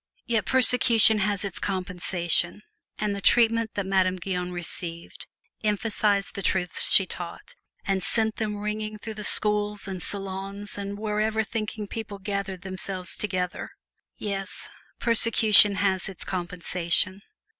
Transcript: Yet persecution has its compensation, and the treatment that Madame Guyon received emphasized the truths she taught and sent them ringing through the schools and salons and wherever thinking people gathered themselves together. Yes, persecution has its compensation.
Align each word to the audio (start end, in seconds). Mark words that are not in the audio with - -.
Yet 0.25 0.47
persecution 0.47 1.19
has 1.19 1.45
its 1.45 1.59
compensation, 1.59 2.63
and 2.97 3.15
the 3.15 3.21
treatment 3.21 3.75
that 3.75 3.85
Madame 3.85 4.15
Guyon 4.15 4.51
received 4.51 5.27
emphasized 5.63 6.33
the 6.33 6.41
truths 6.41 6.91
she 6.91 7.05
taught 7.05 7.53
and 7.85 8.01
sent 8.01 8.37
them 8.37 8.57
ringing 8.57 8.97
through 8.97 9.13
the 9.13 9.23
schools 9.23 9.87
and 9.87 10.01
salons 10.01 10.75
and 10.75 10.97
wherever 10.97 11.43
thinking 11.43 11.85
people 11.87 12.17
gathered 12.17 12.63
themselves 12.63 13.15
together. 13.15 13.69
Yes, 14.17 14.69
persecution 14.97 15.75
has 15.75 16.09
its 16.09 16.25
compensation. 16.25 17.21